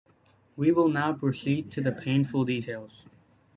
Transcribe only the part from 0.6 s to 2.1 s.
will now proceed to the